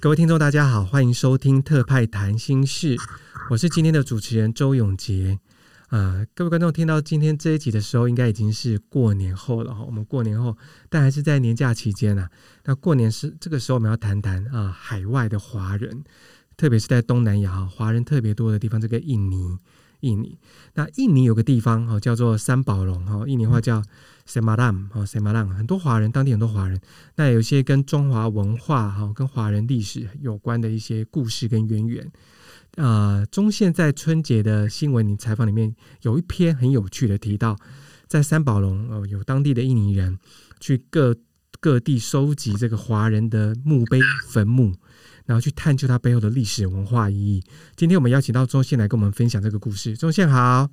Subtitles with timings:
[0.00, 2.96] 各位听众，大家好，欢迎收听特派谈心事，
[3.50, 5.38] 我是今天的主持人周永杰。
[5.88, 9.84] 啊、呃，各位观众听到今天这一集的时候，应该已经是过年后了哈。
[9.84, 10.56] 我们过年后，
[10.88, 12.30] 但还是在年假期间啊。
[12.64, 16.02] 那过年是这个时候，我们要谈谈啊，海外的华人，
[16.56, 19.58] 特别是在东南亚，华人特别多的地方，这个印尼。
[20.00, 20.38] 印尼，
[20.74, 23.82] 那印尼有个地方哈，叫做三宝龙哈，印尼话叫
[24.26, 26.80] Semarang 哈，Semarang 很多华人，当地很多华人。
[27.16, 32.12] 那有一些跟中华文化哈、跟华人历史有关的一些故事跟渊源。
[32.76, 37.56] 啊，中线在春节的新闻你采访里面有一篇很有趣的，提到
[38.06, 40.18] 在三宝龙哦，有当地的印尼人
[40.60, 41.16] 去各
[41.58, 43.98] 各地收集这个华人的墓碑
[44.28, 44.74] 坟墓。
[45.30, 47.40] 然后去探究它背后的历史文化意义。
[47.76, 49.96] 今天我们邀请到中线来跟我们分享这个故事。
[49.96, 50.68] 中线好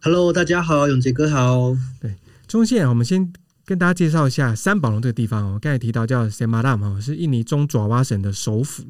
[0.00, 1.76] ，Hello，大家好，永杰哥好。
[2.00, 2.16] 对，
[2.48, 3.30] 中线，我们先
[3.66, 5.58] 跟大家介绍一下三宝龙这个地方哦。
[5.60, 8.82] 刚才提到叫 Semarang 哦，是印尼中爪哇省的首府，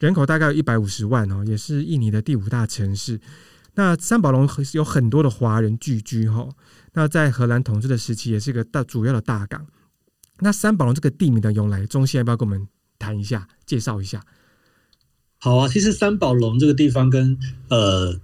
[0.00, 3.20] 人口大概有一百五十万哦，也是印尼的第五大城市。
[3.76, 6.48] 那三宝龙有很多的华人聚居哈。
[6.94, 9.64] 那在荷兰统治的时期，也是一个大主要的大港。
[10.40, 12.66] 那三宝龙这个地名的由来，中线要不要跟我们
[12.98, 14.24] 谈一下，介绍一下。
[15.38, 18.18] 好啊，其实三宝龙这个地方跟呃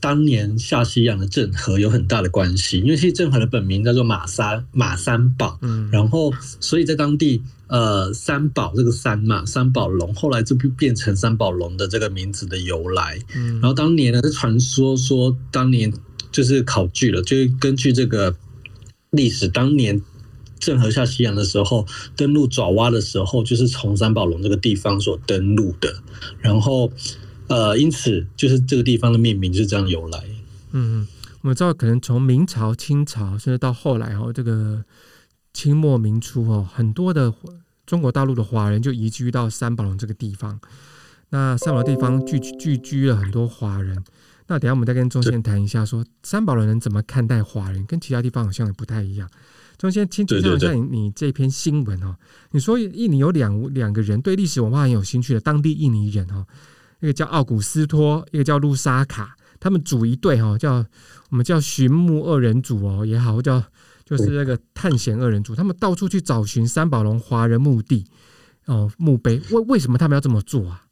[0.00, 13.20] 当年下西洋的郑和有很大的关系，因为其实郑和的本名叫做马三马三宝，嗯，然后所以在当地呃三宝这个三嘛三宝龙，后来就变成三宝龙的这个名字的由来。
[13.36, 15.92] 嗯，然后当年呢，是传说说当年
[16.32, 18.34] 就是考据了，就是根据这个
[19.10, 20.02] 历史，当年。
[20.60, 21.84] 郑和下西洋的时候，
[22.14, 25.92] 登陆爪哇的时候，就是从三宝龙这个地方所登陆的。
[26.38, 26.92] 然后，
[27.48, 30.22] 呃，因此就是这个地方的命名就是这样由来。
[30.72, 31.08] 嗯，
[31.40, 34.84] 我们知道，可能从明朝、清朝，甚至到后来哦，这个
[35.52, 37.34] 清末明初哦，很多的
[37.86, 40.60] 中国大陆的华人就移居到三宝龙这个地方。
[41.30, 44.04] 那三宝的地方聚聚居了很多华人。
[44.50, 49.30] 那等下我们再跟中线谈一下说，说三宝龙人怎么看待华人，跟其他地方好像也不太一样。
[49.78, 52.16] 中先先介绍一下你你这篇新闻哦。
[52.50, 56.44] 你说印尼有两两个人对历史文化很有兴趣的当地印尼人哦，
[56.98, 60.84] 一个叫奥古斯托，一个叫路沙卡，他们组一队哦，叫
[61.28, 63.62] 我们叫寻墓二人组哦也好，叫
[64.04, 68.04] 就是那个探险二人组，他们到处去找寻三宝龙华人墓地
[68.66, 69.40] 哦墓碑。
[69.52, 70.82] 为为什么他们要这么做啊？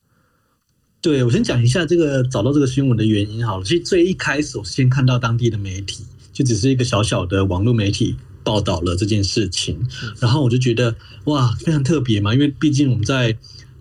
[1.01, 3.65] 对，我先讲一下这个找到这个新闻的原因好了。
[3.65, 8.17] 其实最一开始我是先看到当地的媒体，就只是一个小小的网络媒体。
[8.45, 9.79] 报道了这件事情，
[10.21, 10.95] 然后我就觉得
[11.25, 13.37] 哇，非常特别嘛，因为毕竟我们在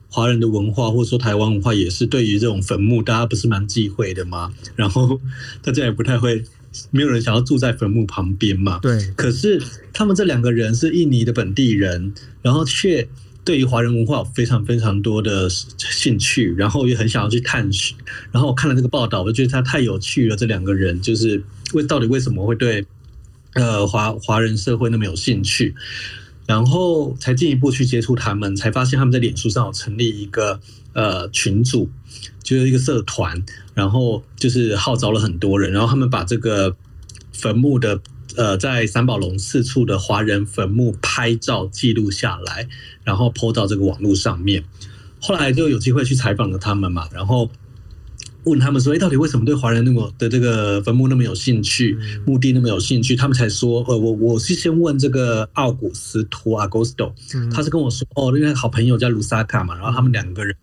[0.09, 5.22] 华人的文化或者说台湾文化也是对于这种坟墓，大家不是蛮忌讳的嘛，然后
[5.63, 6.44] 大家也不太会，
[6.91, 8.79] 没有人想要住在坟墓旁边嘛。
[8.79, 9.00] 对。
[9.16, 9.61] 可是
[9.94, 13.07] 他们这两个人是印尼的本地人，然后却
[13.47, 17.95] 对于华人文化有非常非常多的兴趣，然后也很想要去探寻。
[18.29, 20.35] 然后我看了这个报道，我觉得他太有趣了。
[20.35, 21.41] 这两个人就是
[21.73, 22.85] 为到底为什么会对？
[23.53, 25.73] 呃，华华人社会那么有兴趣，
[26.45, 30.59] 然后才进一步去接触他们，才发现他们在脸书上有成立一个
[30.91, 31.89] 呃群组，
[32.43, 33.41] 就是一个社团，
[33.73, 36.75] 然后就是号召了很多人，然后他们把这个
[37.31, 37.99] 坟墓的
[38.37, 42.69] 呃在三宝龙四处的华人坟墓拍照记录下来，
[43.03, 44.63] 然后 po 到这个网络上面，
[45.19, 47.51] 后来就有机会去采访了他们嘛，然后。
[48.43, 57.11] 问他们说：“哎，到底为什么对华人那么的这个坟墓那么有兴趣，墓地那么有兴趣？”他们才说：“呃，我我是先问这个奥古斯托 （Augusto），
[57.53, 60.55] 他是跟我说，哦，那个好朋友叫卢萨卡嘛，然后他们两个人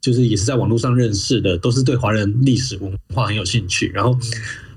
[0.00, 3.88] 就是也是在网络上认识的，都是对华人历史文化很有兴趣。
[3.88, 4.16] 然后，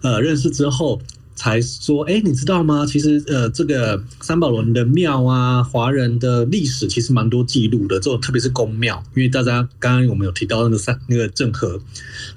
[0.02, 1.00] 呃，认识之后。”
[1.36, 2.86] 才说，哎，你知道吗？
[2.86, 8.00] 其实，呃，这个三宝龙的庙啊，华人的历史其实蛮多记录的。
[8.00, 11.80] 这种特别是宫庙，因为大家刚刚我们有提到那个三那个郑和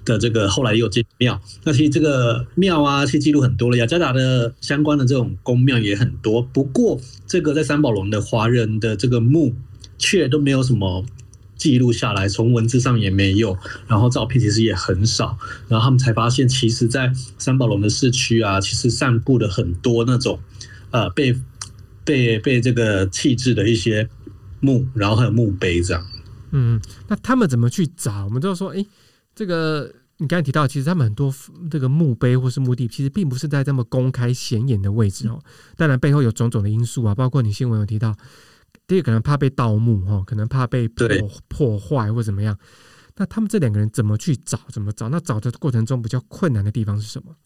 [0.05, 3.77] 的这个后来也有建庙，那其实这个庙啊，其实记录很多了。
[3.77, 6.43] 雅加达的相关的这种宫庙也很多。
[6.43, 9.55] 不过，这个在三宝龙的华人的这个墓，
[9.97, 11.05] 却都没有什么。
[11.59, 15.37] 记录下来，从文字上也没有，然后照片其实也很少，
[15.69, 20.39] 然后他们才发现，其实，在三宝龙的市区啊，其实散布了很多那种，
[20.93, 21.37] 呃，被
[22.05, 24.09] 被被这个弃置的一些
[24.61, 26.07] 墓，然后还有墓碑这样。
[26.53, 28.25] 嗯，那他们怎么去找？
[28.25, 28.87] 我们都说，哎，
[29.35, 31.35] 这个你刚才提到，其实他们很多
[31.71, 35.39] 这个墓碑或是墓地，其实并不是在这么公开显眼的位置哦。
[35.77, 38.17] 当然背后有种种的因素啊，包括你新闻有提到，
[38.89, 41.07] 第一个可能怕被盗墓哈，可能怕被破
[41.47, 42.59] 破坏或怎么样。
[43.17, 44.59] 那他们这两个人怎么去找？
[44.73, 45.09] 怎么找？
[45.09, 47.37] 那找的过程中比较困难的地方是什么？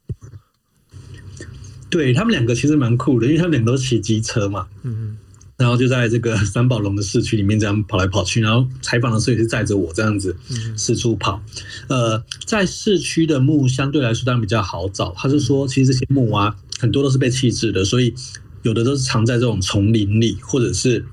[1.90, 5.18] 对他们两个其实蛮酷的，因为他们两个都骑机车嘛，嗯，
[5.56, 10.34] 然后就在这个 三宝龙的市区里面这样跑来跑去，然后采访的时候也是载着我这样子
[10.76, 11.42] 四处跑。
[11.88, 18.14] 呃，在市区的墓相对来说当然比较好找，他是说其实这些墓啊很多都是被弃置的，所以
[18.62, 21.04] 有的都是藏在这种丛林里，或者是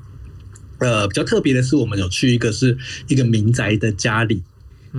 [0.79, 2.77] 呃比较特别的是，我们有去一个是
[3.07, 4.41] 一个民宅的家里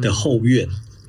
[0.00, 0.68] 的后院，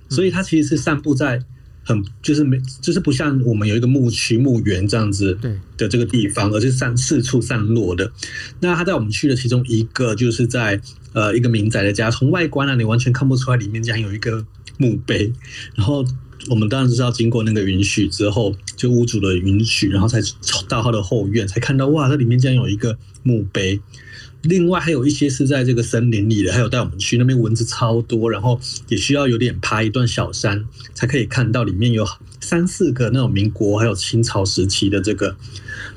[0.09, 1.43] 所以它其实是散布在。
[1.83, 5.35] 很就是没就是不像我们有一个墓区墓园这样子
[5.75, 8.11] 的这个地方，而是散四处散落的。
[8.59, 10.79] 那它在我们去的其中一个，就是在
[11.13, 14.45] 呃一个民宅的家，从外观啊，你完全看不出来里面竟然有一个
[14.77, 15.33] 墓碑。
[15.73, 16.05] 然后
[16.49, 20.19] 我们当然是要经过那个允许之后，就屋主的允许，然后才
[20.67, 23.79] 到他的后院，才看到哇，这里面竟然有一个墓碑。
[24.43, 30.65] 另外还有一些是在这个森林里的，还有带我们去那边蚊子超多，然后也需要有点爬一段小山
[30.95, 32.03] 才可以看到里面有
[32.39, 35.37] 三四个那种民国还有清朝时期的这个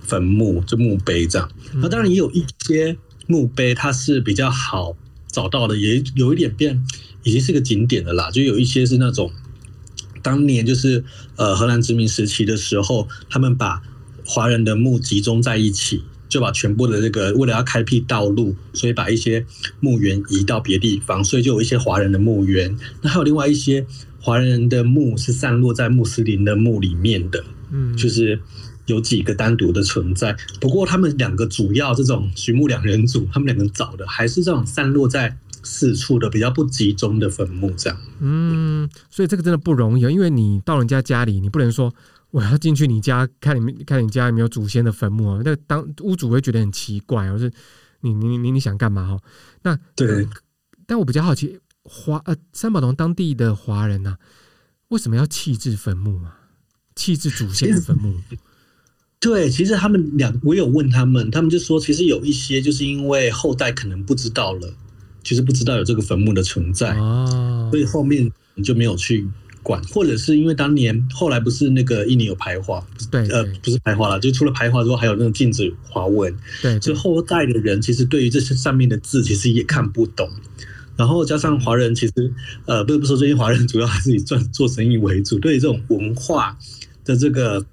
[0.02, 1.50] 坟墓，就墓碑这样。
[1.76, 2.94] 那当然也有一些
[3.26, 4.94] 墓碑它是比较好
[5.32, 6.84] 找到的，也有一点变
[7.22, 8.30] 已经是个景点的啦。
[8.30, 9.32] 就有一些是那种
[10.24, 11.04] 当年就是
[11.36, 13.80] 呃荷兰殖民时期的时候，他们把
[14.26, 16.02] 华人的墓集中在一起。
[16.26, 19.46] 就把全部的这个为了要开辟道路，所以把一些
[19.78, 22.76] 墓园移到别地方，所以就有一些华人的墓园。
[23.02, 23.86] 那还有另外一些
[24.18, 28.40] 华人的墓是散落在穆斯林的墓里面的，嗯，就是
[28.86, 30.36] 有几个单独的存在。
[30.60, 37.98] 不过他们两个主要这种寻墓两人组，他们两个找的还是这种散落在四处的比较不集中的坟墓，这样。
[38.20, 41.92] 嗯，所以这个真的不容易，因为你到人家家里，你不能说。
[42.30, 45.40] 我要进去你家看，你看你家有没有祖先的坟墓啊？
[45.44, 47.48] 那当屋主会觉得很奇怪，我是
[48.00, 49.06] 你你你你想干嘛？
[49.06, 49.22] 哈，
[49.62, 50.26] 那对，
[50.84, 54.18] 但我比较好奇，华呃三宝龙当地的华人呐、啊，
[54.88, 56.40] 为什么要弃置坟墓啊？
[56.96, 58.16] 弃置祖先的坟墓？
[59.20, 64.74] 对，其实他们两，我有问他们，他们就说，其实有一些就是因为后代可能不知道了，
[65.24, 69.26] 就是不知道有这个坟墓的存在，哦，所以后面你就没有去。
[69.64, 80.28] 管，或者是因为当年后来不是那个印尼有排华，对，呃，不是排华了，就除了排华之后，还有那种禁止华文，对，所以后代的人其实对于这些上面的字其实也看不懂，
[80.98, 82.12] 然后加上华人其实，
[82.66, 86.58] 呃，不是不说这些华人主要还是以赚做生意为主，对于这种文化
[87.02, 87.64] 的这个，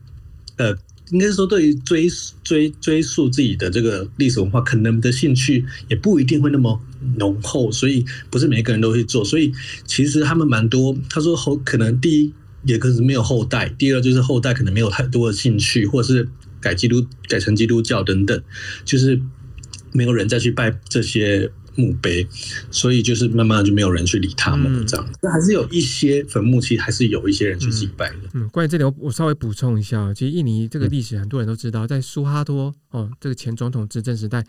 [0.56, 0.74] 呃。
[1.12, 2.10] 应该是说，对于追
[2.44, 6.82] 追追溯自己的这个历史文化，可能的兴趣也不一定会那么
[7.18, 9.24] 浓厚，所以不是每一个人都会做。
[9.24, 9.52] 所以
[9.86, 10.98] 其实他们蛮多。
[11.10, 12.34] 他说后可能第一
[12.66, 16.28] 也可能是没有后代，第二就是后代可能没有太多的兴趣，或者是
[16.60, 18.44] 改基督改成基督教等等，
[18.84, 19.22] 就是
[19.92, 21.52] 没有人再去拜这些。
[21.76, 22.28] 墓碑，
[22.70, 25.10] 所以就是慢慢就没有人去理他们这样。
[25.22, 28.30] 那还是有一些坟墓，其实还是有一些人去祭拜的。
[28.34, 34.46] 嗯，关于这里，我我稍微补充一下，其实印尼这个历史很多人都知道，在苏哈托哦这个前总统执政时代，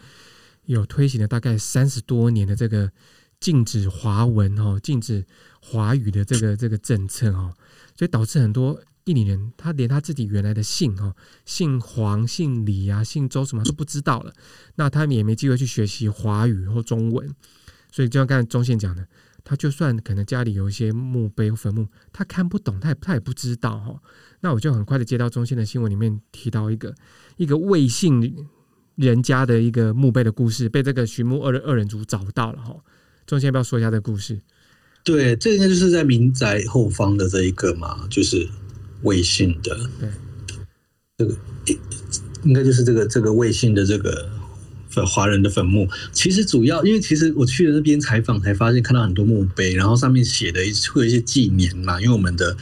[0.67, 2.91] 有推行了大概三十多年的这个
[3.41, 5.25] 禁止华文哦、禁止
[5.61, 7.53] 华语的这个这个政策哦，
[7.97, 8.81] 所以导致很多。
[9.05, 14.33] 印尼人他连他自己原来的姓哈，姓黄、姓李啊、姓周什么都不知道了，
[14.77, 17.29] 那他们也没机会去学习华语或中文，
[17.91, 19.09] 所以就像刚才宗宪讲的，
[19.43, 24.01] 他就算可能家里有一些墓碑或坟墓，他看不懂，他也他也不知道哈。
[24.41, 26.95] 那我就很快的接到宗宪的新闻里面提到一个
[27.37, 28.47] 一个魏姓
[28.95, 32.77] 人家的一个墓碑的故事，被这个寻墓二二人组找到了哈。
[33.27, 34.41] 宗宪要不要说一下这个故事？
[35.03, 38.49] 对，这应该就是在民宅后方的这一个嘛，就是。
[39.03, 39.77] 魏姓的，
[41.19, 41.35] 这个
[42.45, 44.29] 应该就是这个这个魏姓的这个
[45.07, 45.89] 华人的坟墓。
[46.13, 50.61] 其实主要因为其实我去了那边采访，才发现看到很多墓碑，然后上面写的
[50.93, 52.01] 会有一些纪年嘛。
[52.01, 52.57] 因为我们的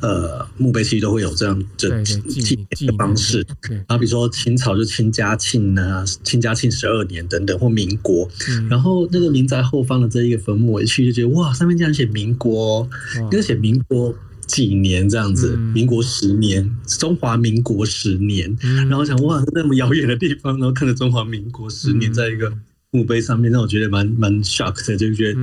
[0.00, 3.44] 呃墓碑其实都会有这样的纪年的方式。
[3.68, 8.28] 然后比如说清朝就清嘉庆啊，清嘉庆十二年等等，或民国。
[8.70, 14.14] 然后那个民宅后方的这一个坟墓，我一去就觉得哇，上面竟然写民国，应该写民国。
[14.52, 22.52] 几年这样子，民国十年，中华民国十年，然后想哇，那么遥远的地方，然后看着中华民国十年在一个
[22.90, 25.40] 墓碑上面，让我觉得蛮蛮 shock 的，就觉得，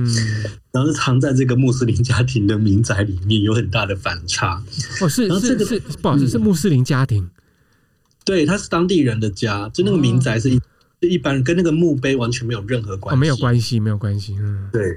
[0.70, 4.62] 然后是藏在这个穆斯林家庭的民宅里面，有很大的反差。
[5.00, 7.28] 哦，是，然后这个是不好意思，是穆斯林家庭，
[8.24, 10.60] 对，他是当地人的家，就那个民宅是一
[11.00, 14.96] 一般跟那个墓碑完全没有任何关系，没有关系，没有关系，嗯，对。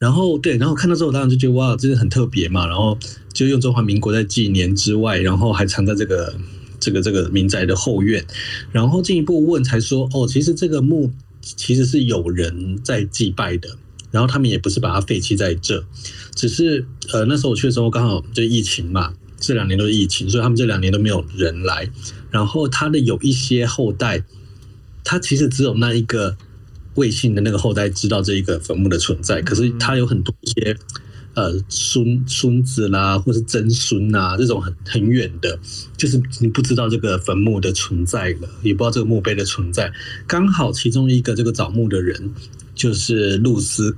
[0.00, 2.66] 然后对，然后看到之后，当然就觉得哇，真的很特别嘛。
[2.66, 2.98] 然后
[3.34, 6.34] 就用中华民国在纪年之外，然后还藏在这个
[6.80, 8.24] 这个这个民宅的后院。
[8.72, 13.76] 然后进一步问，才说哦，其实这个墓其实是有人在祭拜的。
[14.10, 15.84] 然后他们也不是把它废弃在这，
[16.34, 21.86] 只是呃那时候我去的时候刚好就疫情嘛，这两年都是疫情，所以他们这两年都没有人来。
[22.30, 24.24] 然后他的有一些后代，
[25.04, 26.38] 他其实只有那一个。
[26.96, 30.76] 魏姓的那个后代知道这一个坟墓的存在，可是他有很多一些
[31.34, 35.58] 呃孙孙子啦，或是曾孙啊这种很很远的，
[35.96, 39.92] 就是你不知道这个坟墓的存在了，也不知道这个墓碑的存在。
[40.26, 42.32] 刚好其中一个这个找墓的人
[42.74, 43.96] 就是露丝，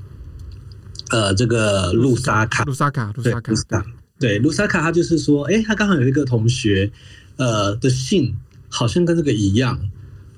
[1.08, 3.84] 呃，这个露莎卡，露莎卡，露莎卡，
[4.20, 6.92] 对，露莎卡，他就是说，哎，他刚好有一个同学，
[7.36, 8.36] 呃的姓
[8.68, 9.80] 好像跟这个一样。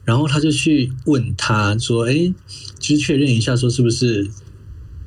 [0.04, 2.32] 然后他就去问他说：“哎，
[2.78, 4.30] 就是确认一下，说是不是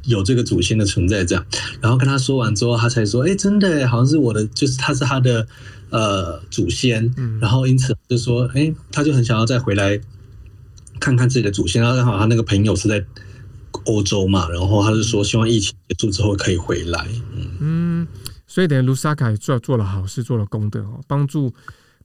[0.06, 1.24] 有这个祖先的存在？
[1.24, 1.46] 这样。”
[1.80, 5.48] 然后跟他说完之后，他才说：“哎，真的，好像是我的，就是他是他的
[5.90, 10.00] 呃祖先。”然后因此就说：“哎，他就很想要再回来
[11.00, 13.06] 看看自己的祖先。”然后刚好他那个朋友是在
[13.86, 17.08] 欧洲嘛，然后他就说希望疫情结束之后可以回来。
[17.36, 18.08] 嗯，嗯，
[18.48, 21.54] 所以等于卢萨卡也做做了好事，做了功德哦，帮助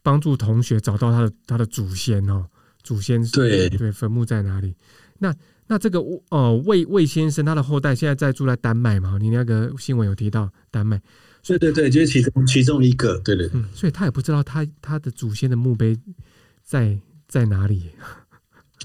[0.02, 2.44] 帮助同学找到他的他的祖先哦。
[2.82, 4.74] 祖先对对，坟墓在哪里？
[5.18, 5.34] 那
[5.68, 9.18] 那这个呃魏魏先生他的后代现在在住在丹麦嘛？
[9.20, 11.00] 你那个新闻有提到丹麦，
[11.44, 15.96] 对对对，就是其中其中一个，对对，所以他也不知道他他的祖先的墓碑
[16.62, 16.98] 在
[17.28, 17.90] 在哪里。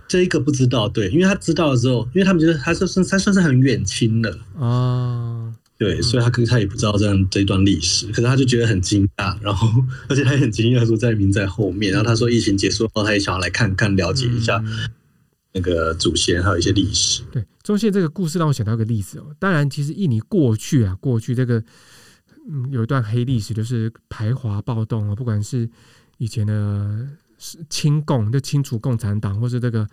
[0.08, 5.54] 这一个不知道，对，因为他知道了之后，因为他们觉得他算他算是很远亲了哦。
[5.78, 9.70] 对，所以他可他也不知道这样这一段历史，可是他就觉得很惊讶，然后
[10.10, 14.64] 而且他也很惊讶说在民在后面，然后他说疫情结束后，他也想要来看看了解一下
[15.54, 17.22] 那个祖先还有一些历史。
[17.32, 21.64] 对，中线这个故事让我想到一个例子哦，当然其实印尼过去啊，过去这个
[22.50, 25.70] 嗯有一段黑历史，就是排华暴动啊，不管是
[26.18, 27.08] 以前的
[27.70, 29.88] 清共就清除共产党，或是这个。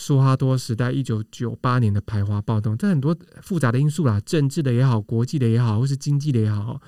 [0.00, 6.80] 苏哈多时代，一九九八年的排华暴动，这很多复杂的因素啦，政治的也好，国际的也好，或是经济的也好，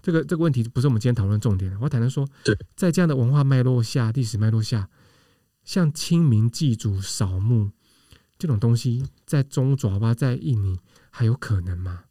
[0.00, 1.76] 这个这个问题不是我们今天讨论重点。
[1.80, 2.24] 我谈的说，
[2.76, 4.88] 在这样的文化脉络下，历史脉络下，
[5.64, 7.72] 像清明祭祖扫墓
[8.38, 10.78] 这种东西，在中爪哇，在印尼
[11.10, 12.04] 还有可能吗？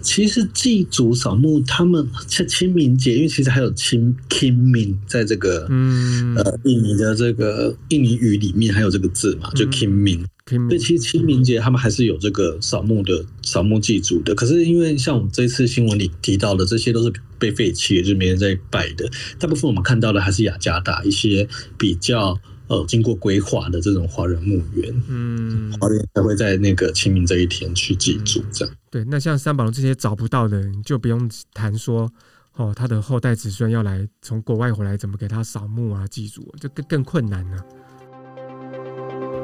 [0.00, 10.24] 其实祭祖扫墓，他们在清明节，因为其实还有清清明，在这个嗯呃印尼的这个印尼语里面还有这个字嘛，就清明。
[10.68, 14.34] 对，其实清明节他们还是有这个扫墓的扫墓祭祖的。
[14.34, 19.10] 可是因为像我们这次新闻里提到的，这些都是被废弃的，就是没人在拜的。
[19.38, 22.40] 大部分我们看到的还是雅加达一些比较。
[22.68, 28.76] 呃，经过规划的这种华人墓园，嗯，华人才会在那个清明这一天去祭祖，这样、嗯。
[28.90, 32.12] 对，那像三宝龙这些找不到的，你就不用谈说
[32.56, 37.64] 哦，他的后代子孙要来从国外回来，怎么给他扫墓啊、祭祖，就更更困难了。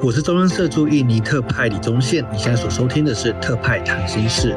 [0.02, 4.54] 我是中央社驻印尼特派李宗宪，你现在所收听的是特派谈心事。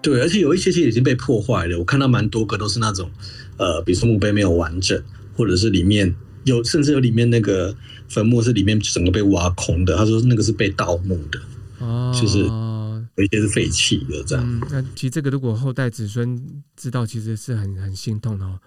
[0.00, 3.10] 对，而且有一些其实已经被破坏了，我看到蛮多个都是那种，
[3.58, 4.98] 呃，比如说墓碑没有完整，
[5.36, 6.14] 或者是里面。
[6.44, 7.76] 有甚至有里面那个
[8.08, 11.40] 坟墓是里面整个被挖空的，他说那个是被盗墓的，
[11.78, 14.44] 哦，就是有一些是废弃的这样。
[14.46, 18.58] 嗯，那其实这个如果后代子孙知道，其实是很很心痛的哦，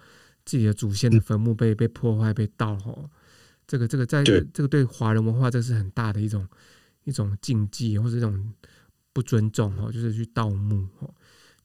[0.44, 3.08] 自己的祖先的坟墓被被破坏被盗哦，
[3.66, 6.46] 这个这个在这个对华人文化这是很大的一种
[7.04, 8.52] 一种禁忌或者一种
[9.12, 11.12] 不尊重哦，就是去盗墓哦。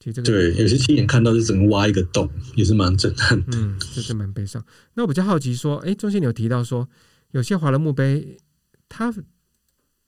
[0.00, 3.46] 其实这个对，有些亲眼看到是整个挖一个洞，也是蛮震撼的。
[3.56, 4.64] 嗯， 这是蛮悲伤。
[4.94, 6.88] 那我比较好奇说，哎，中心你有提到说，
[7.32, 8.38] 有些华人墓碑，
[8.88, 9.12] 它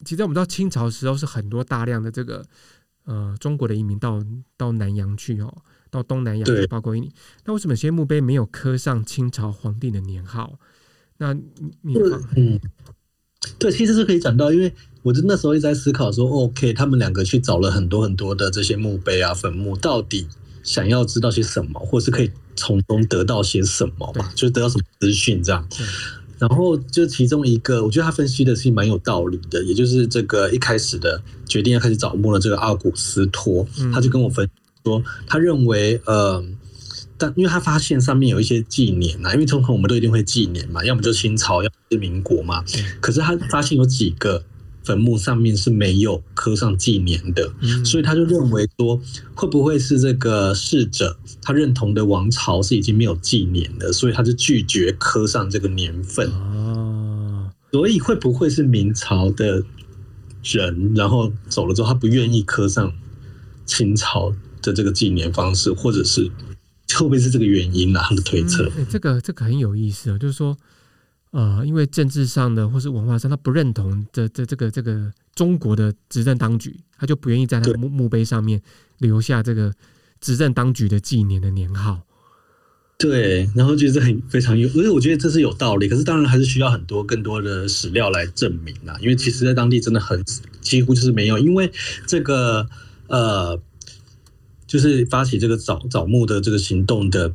[0.04, 2.44] 其实我们到清朝时候是很多大量的这个
[3.04, 4.24] 呃中国的移民到
[4.56, 7.12] 到南洋去哦，到东南亚，包括印尼。
[7.44, 10.58] 那为什么有些墓碑没有刻上清朝皇帝的年号？
[11.18, 11.96] 那你
[12.36, 12.60] 嗯。
[13.58, 14.70] 对，其实是可以讲到，因为
[15.02, 20.26] 我就那时候一直在思考说，OK，他们两个去找了很多很多的这些墓碑啊、坟墓，到底
[20.62, 24.30] 想要知道些什么，或是可以从中得到些什么嘛？
[24.34, 25.66] 就是得到什么资讯这样。
[26.38, 34.52] 然后就其中一个，我觉得他分析的是蛮有道理的，也就是这个一开始的决定要开始找墓的这个奥古斯托，他就跟我分析
[34.84, 36.44] 说，他认为呃。
[37.16, 42.64] 但因为他发现上面有一些纪年呐，因为通常我们都一定会纪年嘛，要么就清朝，要么是民国嘛。
[42.98, 44.42] 可是他发现有几个
[44.82, 47.52] 坟墓上面是没有刻上纪年的，
[47.84, 49.00] 所以他就认为说，
[49.34, 56.28] 会不会是这个逝者他认同的王朝是已经没有纪年的，所以他就拒绝刻上这个年份。
[56.28, 59.62] 哦，所以会不会是明朝的
[60.42, 62.92] 人，然后走了之后，他不愿意刻上
[63.66, 66.30] 清朝的这个纪年方式，或者是
[66.98, 68.06] 会不会是这个原因呢、啊？
[68.08, 70.56] 他的推测、嗯欸，这个这个很有意思啊，就是说，
[71.30, 78.60] 呃，因为政治上的或是文化上，他不认同这这这个这个中国的执政当局，他就不愿意在他的墓墓碑上面
[78.98, 79.72] 留下这个
[80.20, 82.00] 执政当局的纪年的年号。
[82.98, 85.88] 对，然后觉得很非常有，因为我觉得这是有道理。
[85.88, 88.94] 可是当然还是需要很多更多的史料来证明啊。
[89.00, 90.22] 因为其实，在当地真的很
[90.60, 91.72] 几乎就是没有，因为
[92.06, 92.68] 这个
[93.06, 93.58] 呃，
[94.66, 97.32] 就是发起这个扫扫墓的这个行动的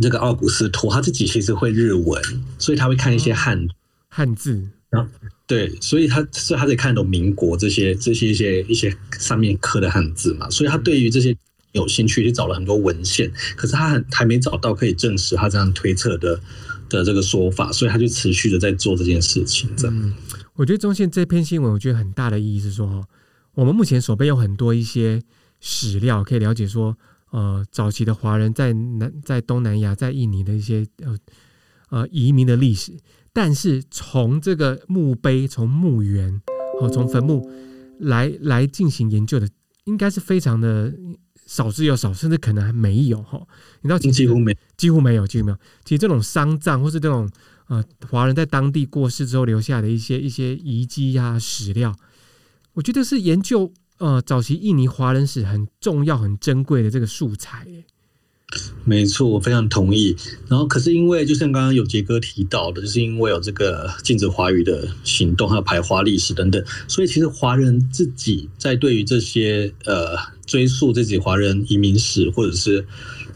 [0.00, 2.22] 这个奥古斯托，他自己其实会日文，
[2.58, 3.66] 所以他会看一些汉
[4.08, 4.62] 汉字。
[4.90, 5.10] 然后
[5.46, 11.36] 对，所以他所以他可以看懂民国这些这些一些一些上面刻的汉字嘛，所以他对于这些。
[11.74, 16.40] 有兴趣去找了很多文献，可是他很还没找到可以证实他这样推测的
[16.88, 19.68] 的这个说法，所以他就持续的在做这件事情。
[19.76, 20.14] 这样，嗯，
[20.54, 23.04] 我觉得中线这篇新闻，我觉得很大的意义是说，
[23.54, 25.20] 我们目前手边有很多一些
[25.58, 26.96] 史料可以了解说，
[27.34, 31.18] 呃，早期的华人在南在东南亚在印尼的一些呃
[31.90, 32.96] 呃移民的历史，
[33.32, 36.40] 但是从这个墓碑、从墓园
[36.78, 37.50] 和从坟墓
[37.98, 39.48] 来来进行研究的，
[39.84, 40.94] 应该是非常的。
[41.46, 43.38] 少之又少，甚至可能还没有哈。
[43.82, 45.58] 你知道，几乎没，几乎没有，几乎没有。
[45.84, 47.30] 其实这种丧葬，或是这种
[47.66, 51.94] 呃华人在当地过世之后留下的一些一些遗迹呀、史料，
[52.72, 57.66] 我觉得是研究呃早期印尼华人史很重要、很珍贵的这个素材。
[58.84, 60.14] 没错，我非常同意。
[60.46, 72.86] 然后，可是因为就像刚刚有杰哥提到的，就是因为有这个禁止华语的行动，还有排华历史等等，所以其实华人自己在对于这些呃追溯自己华人移民史，或者是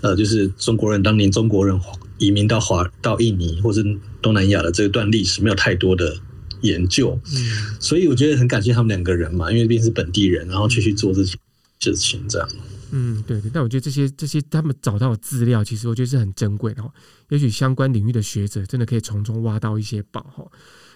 [0.02, 1.80] 呃就是中国人当年中国人
[2.18, 3.82] 移民到华到印尼或是
[4.22, 6.16] 东南亚的这段历史，没有太多的
[6.62, 7.18] 研究。
[7.26, 11.36] 嗯，所以我觉得很感谢他们两个人嘛，因为毕竟是本地人，然后去去做这些
[11.80, 12.48] 事情这样。
[12.90, 16.90] 嗯，对对，但我觉得这些这些他们找到的资料，其实我觉得是很珍贵的哈。
[17.28, 20.50] 也许相关领域的学者真的可以从中挖到一些宝哈。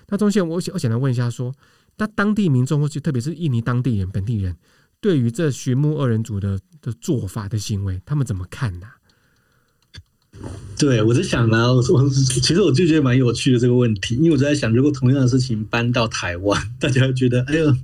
[0.08, 1.58] 那中线，我想我想来问一下说，说
[1.98, 4.56] 那当地民众或是特别是印尼当地人本地人，
[5.00, 8.86] 对于这寻墓二人组的的做法的行为，他们怎么看呢？
[10.78, 17.76] 对，我在想呢，我 其实我就觉得蛮有趣的这个问题，因为我在想，如果同样的事情搬到台湾， 大家会觉得，哎呦。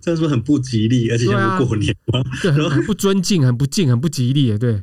[0.00, 1.10] 这样是不是很不吉利？
[1.10, 4.80] 而且像是过年嘛， 对，啊、对，很不尊敬，很不敬，很不吉利，对，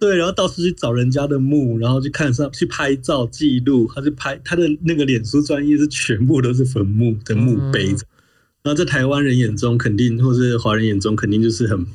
[0.00, 0.16] 对。
[0.16, 7.92] 然后到处去找人家的墓，然后去看上去拍照记录，他是拍他的那个脸书专业是全部都是坟墓的墓碑。
[7.92, 7.98] 嗯、
[8.64, 11.86] 然后在台湾人眼中，肯定或是华人眼中，肯定就是很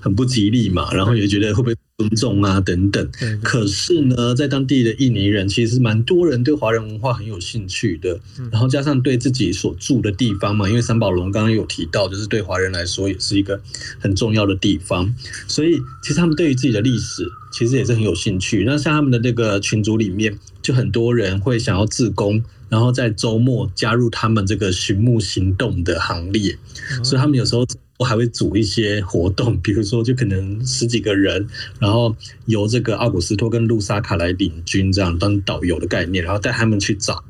[0.00, 0.92] 很不吉利嘛。
[0.92, 1.76] 然后也觉得会不会？
[1.96, 3.08] 尊重啊，等等。
[3.40, 8.18] 可是呢，在当地的印尼人其实蛮多人对华人文化很有兴趣的。
[8.50, 13.60] 然后加上对自己所住的地方嘛，因为三宝龙刚刚有提到，就是对华人来说也是一个
[14.00, 15.14] 很重要的地方。
[15.46, 18.64] 所以其实他们对于自己的历史其实也是很有兴趣。
[18.66, 26.58] 那像他们的那个群组里面，就很多人会想要自工，然后在周末加入他们这个寻墓行动的行列。
[27.04, 27.64] 所以他们有时候。
[27.96, 31.46] 我还会组一些活动，比如说就可能十几个人，
[31.78, 32.14] 然后
[32.46, 37.22] 由这个奥古斯托跟路萨卡来领军，这样当导游的概念，然后带他们去找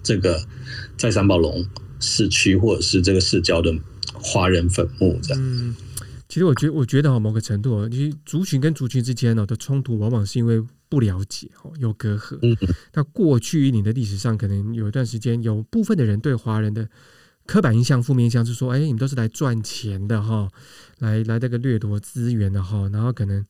[0.00, 0.40] 这个
[0.96, 1.66] 在三宝龙
[1.98, 3.74] 市区或者是这个市郊的
[4.14, 5.42] 华人坟墓，这样。
[5.42, 5.74] 嗯，
[6.28, 12.38] 其实我觉得，我觉得哈某个程度，其实族群跟族群之间的冲突，往往是因为不了解哦，有隔阂。
[12.94, 16.88] 那过去你的历史上，可能有一段时间，有部分的人对华人的。
[17.44, 20.48] 刻板印象、负面印象是说，哎，你们都是来赚钱的哈，
[20.98, 23.44] 来来这个掠夺资源的哈，然后可能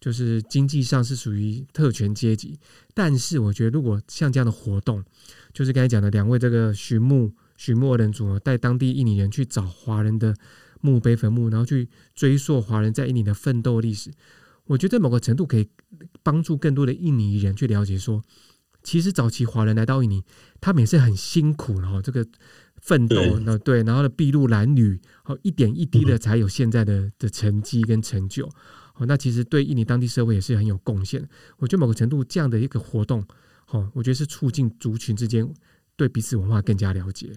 [0.00, 2.58] 就是经济上是属于特权阶级。
[2.94, 5.04] 但是我觉得，如果像这样的活动，
[5.52, 10.34] 就是刚才讲的两位这个寻墓寻墓人组带当地印尼人去找华人的
[10.80, 14.10] 墓碑坟墓，然后去追溯华人在印尼的奋斗历史，
[14.64, 15.68] 我觉得某个程度可以
[16.22, 18.22] 帮助更多的印尼人去了解说，
[18.82, 20.24] 其实早期华人来到印尼，
[20.62, 22.26] 他们也是很辛苦的哈，这个。
[22.84, 28.46] 奋斗，那对，然后呢，筚路蓝缕，好一点一滴的才有现在的的成绩跟成就。
[28.92, 31.26] 好，那其实对印尼当地社会也是很有贡献。
[31.56, 33.24] 我觉得某个程度这样的一个活动，
[33.64, 35.48] 好，我觉得是促进族群之间
[35.96, 37.30] 对彼此文化更加了解。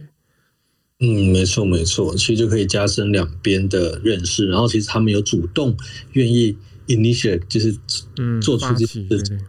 [0.99, 4.47] 嗯，没错没错，其实就可以加深两边的认识。
[4.49, 5.77] 然后其实他们有主动
[6.11, 6.57] 愿意。
[6.87, 7.75] Initiate 就是
[8.17, 9.39] 嗯，做出这些事情，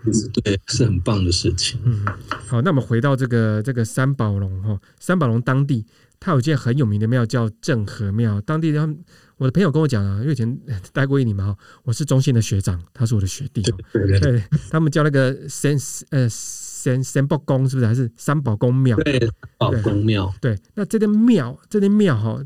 [0.42, 1.80] 对，是很棒的事情。
[1.84, 2.04] 嗯，
[2.46, 5.86] 好，那我们回到这个这个三宝龙哈，三宝龙当地，
[6.20, 8.40] 它有一间很有名的庙叫郑和庙。
[8.40, 8.98] 当地他们
[9.36, 10.58] 我的朋友跟我讲啊，因为以前
[10.92, 17.86] 待过一年嘛，我是中信的学长，他是我的学弟，对，对，对，对他们叫那个 Saint 呃三三宝宫是不是？
[17.86, 18.96] 还是三宝宫庙？
[18.98, 20.34] 对，三宝宫庙。
[20.40, 22.44] 对，那这间庙，这间庙哈，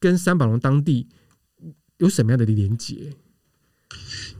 [0.00, 1.06] 跟三宝龙当地
[1.98, 3.12] 有什么样的连结？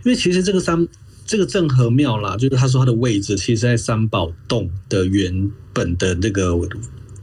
[0.04, 0.86] 因为其实这个三
[1.26, 6.54] 这个郑和庙啦，就是他说他的位置，其实在三宝洞的原本的那个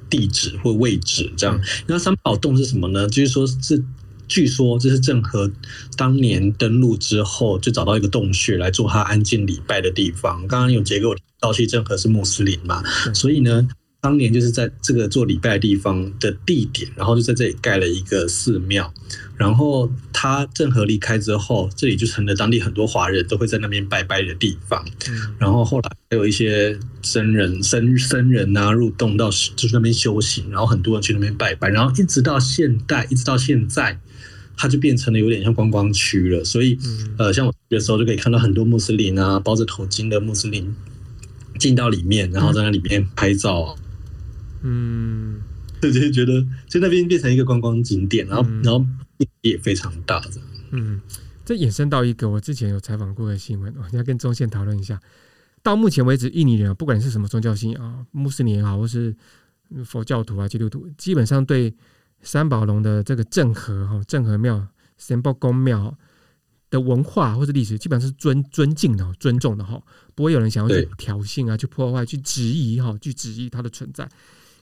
[0.10, 1.60] 地址或位置这样。
[1.88, 3.08] 那三宝洞是什么呢？
[3.08, 3.84] 就是说是。
[4.32, 5.52] 据说这是郑和
[5.98, 10.46] 当年登陆之后，就找到一个洞穴来做他安静礼拜的地方。
[10.46, 13.68] 刚刚有结构到，其实郑和是穆斯林嘛，所以呢，
[14.02, 18.94] 当年就是在这个做礼拜的地方的地点，然后就在这里盖了一个寺庙。
[19.36, 24.86] 然后他郑和离开之后，这里就成了当地很多华人都会在那边拜拜的地方。
[25.38, 34.00] 然后后来还有一些僧人、僧僧人啊入洞到就是那边修行，然后很多人去那边拜拜，然后一直到现代，一直到现在。
[34.62, 36.78] 它就变成了有点像观光区了，所以，
[37.18, 40.76] 呃，像我去的时候就可以看到很多穆斯林啊，包着头巾的穆斯林
[41.58, 43.74] 进到里面，然后在那里面拍照。
[43.78, 43.89] 嗯，
[45.82, 48.86] 就就觉得就那边变成一个观光景点，然后，然后
[49.42, 50.32] 也非常大的。
[50.72, 51.02] 嗯，
[51.46, 55.00] 这衍生到一个我之前有采访过的新闻，我要跟中线讨论一下。
[55.62, 59.16] 到目前为止，印尼人不管是什么宗教信仰啊，穆斯林也好，或是
[59.86, 61.74] 佛教徒啊、基督徒，基本上对。
[62.22, 64.68] 三宝龙的这个郑和哈郑和庙
[64.98, 65.98] 三宝宫庙
[66.70, 69.82] 的文化或者历史，基本上是尊尊敬的、尊重的哈，
[70.16, 74.06] 不会有人想要去挑衅啊、去破坏、去质疑哈、去质疑它的存在。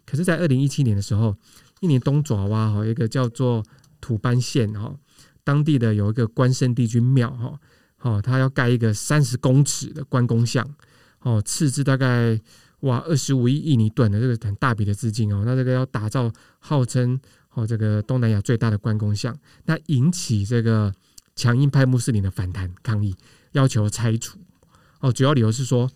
[0.09, 1.35] 可是，在二零一七年的时候，
[1.81, 3.63] 印尼东爪哇哈一个叫做
[4.01, 4.95] 土班县哈，
[5.43, 7.59] 当地的有一个关圣帝君庙哈，
[8.01, 10.67] 哦，他要盖一个三十公尺的关公像
[11.19, 12.39] 哦，斥资大概
[12.79, 17.19] 哇二十五亿印尼盾的这个很大笔的资金哦，那这个要打造号称。
[17.53, 20.93] 哦，这个东南亚最大的关公像，那引起这个
[21.35, 23.15] 强硬派穆斯林的反弹抗议，
[23.53, 24.37] 要求拆除。
[24.99, 25.89] 哦，主要理由是说，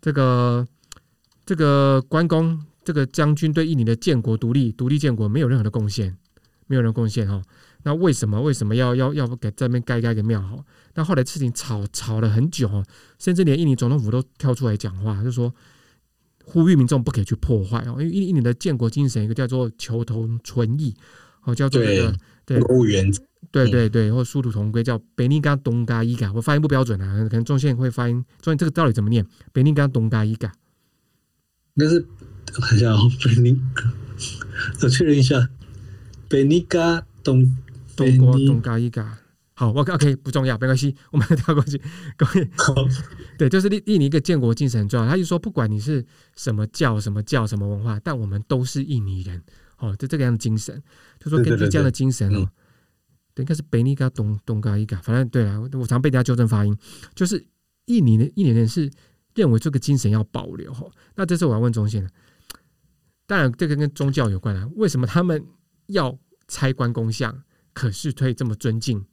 [0.00, 0.66] 这个
[1.44, 6.16] 这个关公这个将军对印尼的建国独立、独立建国没有任何的贡献，
[6.66, 7.42] 没有任何贡献哈。
[7.82, 10.64] 那为什么为什么要要要给这边盖盖个庙哈？
[10.94, 12.82] 那后来事情吵吵了很久，
[13.18, 15.52] 甚至连印尼总统府都跳出来讲话，就说。
[16.48, 20.94] 呼吁民众不可以去破坏哦，因为印尼的建国精神，一个叫做求同存异，
[21.42, 22.60] 哦，叫做那个对
[23.50, 29.26] 对对对，或殊途同归，叫北尼嘎东嘎伊嘎，我发音不标准啊，可能中线会发音，中线这个到底怎么念？
[29.52, 30.52] 北尼嘎东嘎伊嘎，
[31.74, 32.06] 那是
[32.46, 33.60] 等一下哦，贝尼，
[34.82, 35.48] 我确认一下，
[36.28, 37.56] 贝尼嘎东
[37.94, 39.18] 东哥东嘎伊嘎。
[39.58, 41.80] 好，我 OK 不重要，没关系， 我们跳过去。
[42.16, 42.48] 各位，
[43.38, 45.08] 对，就是印尼一个建国精神很重要。
[45.10, 46.04] 他就说，不管你是
[46.36, 49.42] 什么教、什么教、什么文化，但我们都是印尼人。
[49.78, 50.82] 哦，就这个样的精神。
[51.18, 52.46] 就说根据这样的精神哦，
[53.34, 56.76] 对，应该是贝尼嘎东东嘎伊嘎，反正对了，我常被人家纠正发音。
[57.14, 57.42] 就是
[57.86, 58.90] 印尼的印尼人是
[59.34, 60.70] 认为这个精神要保留。
[61.14, 62.10] 那这次我要问中线了，
[63.26, 64.68] 当然这个跟宗教有关啊。
[64.76, 65.44] 为什么他们
[65.86, 69.04] 要拆关公像，可是可以这么尊敬？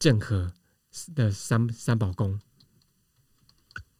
[0.00, 0.52] 郑和
[1.16, 2.38] 的三三宝宫，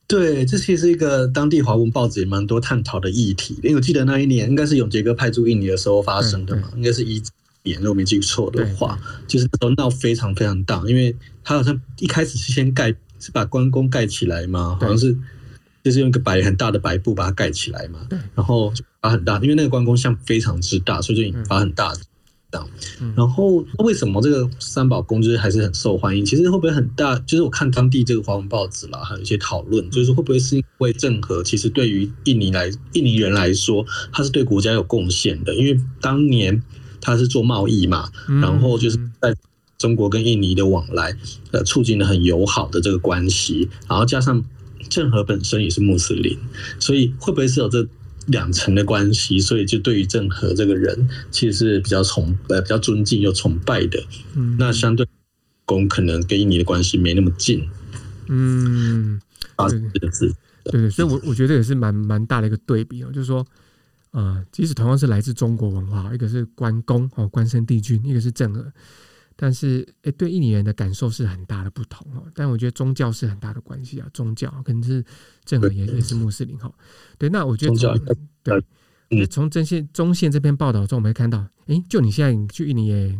[0.07, 3.54] 对，这其实是一个当地华文报纸也蛮多探讨的议题。
[3.64, 7.20] 因为我记得那一年应该是永杰哥派驻印尼的时候发生的嘛，应该是一
[7.64, 15.18] 年，如果没记错的话，就是那时候闹非常非常大，因为他好像一开始是先盖，是把关公盖起来嘛，好像是
[15.83, 18.01] 就是用一个白很大的白布把它盖起来嘛，
[18.35, 22.01] 然后就把很大，因为那个关公像非常之大，所以就引发很大的。
[23.14, 26.25] 然后为什么这个三宝宫就是还是很受欢迎？
[26.25, 27.14] 其实会不会很大？
[27.21, 36.62] 就是我看当地这个华文报纸啦，还有一些讨论，就是会不会是因为郑和其实对于印尼来印尼人来说，他是对国家有贡献的，因为当年
[37.03, 38.11] 他是做贸易嘛，
[38.41, 39.37] 然后就是在
[39.77, 41.14] 中国跟印尼的往来，
[41.51, 44.43] 呃，促进了很友好的这个关系，然后加上
[44.88, 46.38] 郑和本身也是穆斯林，
[46.79, 47.87] 所以会不会是有这？
[48.29, 53.99] 两层的关系，所以就对于郑和这个人，其实是比较崇呃比较尊敬又崇拜的。
[54.35, 55.07] 嗯，那相对
[55.64, 57.67] 宫可能跟印尼的关系没那么近。
[58.27, 59.19] 嗯，
[59.57, 60.31] 啊，这个字，
[60.64, 63.41] 对对，所以我我觉得也是蛮蛮大的一个对比哦，就是说，
[64.11, 68.71] 啊、呃，即使同样是来自中国文化，一个是关公哦，关圣帝君，一个是郑和。
[69.40, 72.24] 但是，诶，对印尼人的感受是很大的不同哦。
[72.35, 75.05] 但我觉得宗教是很大的关系啊，宗教可能是
[75.44, 76.68] 郑和也也是穆斯林哈。
[77.16, 78.64] 对，那我觉得宗教对，
[79.11, 83.16] 那从这些中线这篇报道中，我们会看到，诶，就你现在你去印尼耶，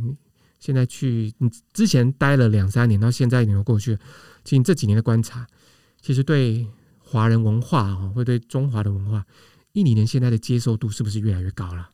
[0.59, 3.97] 现在去你之前待了两三年，到现在你又过去，
[4.43, 5.47] 其实你这几年的观察，
[6.03, 6.67] 其实对
[6.99, 9.25] 华人文化哈，会对中华的文化，
[9.75, 11.91] 印尼人现在的接受度是不是越来越高了？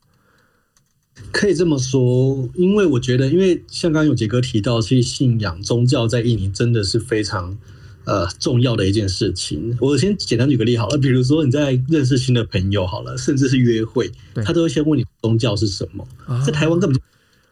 [1.31, 7.57] 可以这么说，因为我觉得，因为像刚刚有杰哥提到，其实信仰宗教在印尼真的是非常
[8.05, 9.77] 呃重要的一件事情。
[9.81, 14.11] 我先简单举个例好了，比如说你在认识新的朋友好了，甚至是约会，
[14.45, 16.07] 他都会先问你宗教是什么。
[16.25, 16.97] 啊、在台湾根本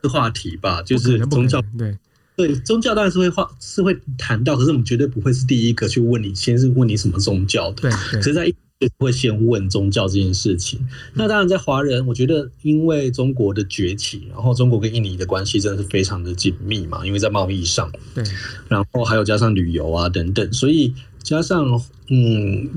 [0.02, 1.62] 就是话题吧，就是宗教。
[1.78, 1.97] 对
[2.35, 7.81] 对，宗教当然是会话是会谈到，可是我们绝对不会是第一个去问你，先是问你什么宗教的。
[7.83, 8.53] 对，对，可是在。
[8.97, 10.77] 会先问宗教这件事情。
[11.13, 18.21] 那当然，在华人，我觉得因为中国的崛起，然后中国跟印尼的关系真的是非常的紧密嘛，因为在贸易上，对，
[18.67, 22.69] 然后还有加上旅游啊等等，所以加上嗯，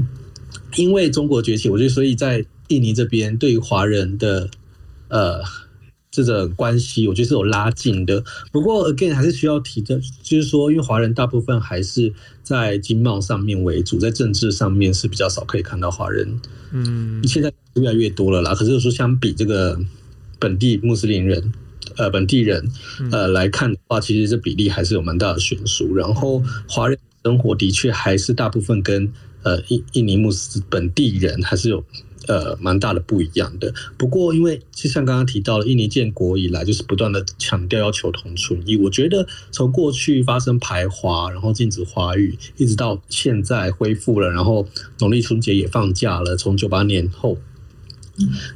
[0.76, 4.48] 因为中国崛起，我觉得所以在印尼这边对于华人的
[5.08, 5.42] 呃。
[6.24, 8.22] 这种关系，我觉得是有拉近的。
[8.52, 16.40] 不过，again 还是需要提的，就是说，因为华人大部分还是在经贸上面为主，在政治上面是比较少可以看到华人。
[16.72, 18.54] 嗯，现在越来越多了啦。
[18.54, 19.78] 可是说相比这个
[20.38, 21.52] 本地穆斯林人，
[21.96, 22.70] 呃，本地人，
[23.10, 25.94] 呃来看的话，其实这比例还是有蛮大的悬殊。
[25.94, 31.84] 然后，华人生活的确还是大部分跟呃印印尼穆斯本地人还是有。
[32.26, 33.72] 呃，蛮大的不一样的。
[33.96, 38.76] 不过，因为就像刚刚提到了，印尼建国以来就是不断的强调要求同存异。
[38.76, 44.66] 我觉得从过去发生排华，然后禁止华语，一直到现在恢复了，然后
[44.98, 46.36] 农历春节也放假了。
[46.36, 47.38] 从九八年后，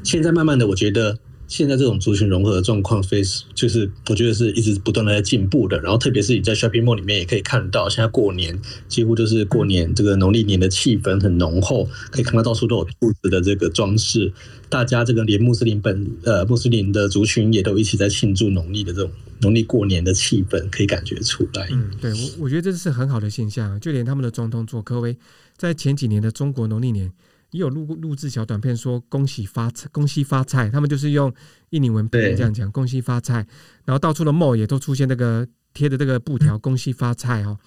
[0.03, 1.19] 现在慢慢的，我觉得。
[1.51, 3.21] 现在这种族群融合的状况，非
[3.55, 5.81] 就是我觉得是一直不断的在进步的。
[5.81, 14.33] 然后特别是你在 shopping mall 里面也可以看到，现在过年几乎就是过年这个农历年的气氛很浓厚，可以看到到处都有兔子的这个装饰。
[14.69, 19.11] 大家这个连穆斯林本呃穆斯林的族群也都一起在庆祝农历的这种
[19.41, 21.69] 农历过年的气氛，可以感觉出来。
[21.73, 23.81] 嗯，对，我我觉得这是很好的现象。
[23.81, 25.17] 就连他们的总统佐科威
[25.57, 27.13] 在前几年的中国农历年。
[27.51, 31.33] 也有录录制小短片说“恭喜发财，恭喜发财”，他们就是用
[31.71, 33.47] 印尼文这样讲“恭喜发财”，
[33.85, 37.59] 然后到处的 mall 也都出现那个贴的这个布条“恭喜发财”哦。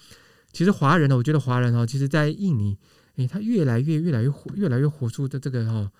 [0.52, 2.78] 其实华人呢，我觉得华人哦，其实，在印尼，
[3.16, 5.90] 诶，他越来越、越来越活、越来越活出的这个哦，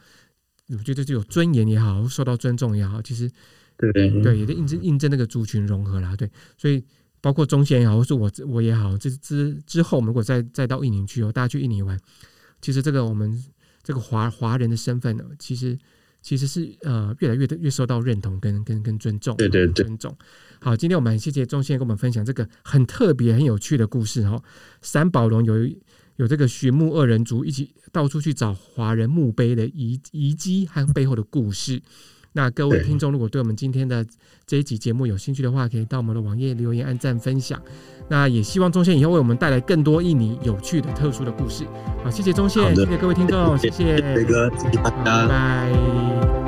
[0.70, 3.28] 我觉得就有尊严也好，受到尊重也好，其实
[3.76, 3.92] 对
[4.22, 6.14] 对，也在印证印证那个族群融合啦。
[6.16, 6.82] 对，所以
[7.20, 11.98] 包括中线也好，或是我我也好，这之之后，我们如果再再到印尼去哦，大家去印尼玩，
[12.62, 13.44] 其实这个我们。
[13.84, 15.78] 这个华华人的身份呢，其实
[16.20, 20.16] 其实是呃越来越越受到认同跟跟跟尊重，对对对，尊重。
[20.58, 24.42] 好，今天我们很谢谢宗宪跟我们分享这个很特别很有趣的故事哈。
[24.80, 25.54] 三宝龙有
[26.16, 31.82] 有这个寻墓二人组一起到处去找华人墓碑的遗遗迹和背后的故事。
[32.36, 34.04] 那各位听众，如果对我们今天的
[34.44, 37.62] 这一集节目有兴趣的话，可以到我们的网页留言、按赞、分享。
[38.08, 41.64] 那也希望中线以后为我们带来更多印尼有趣的、特殊的故事。
[42.02, 46.43] 好，谢谢中线，谢谢各位听众，谢谢，谢谢哥，谢谢大家，拜拜。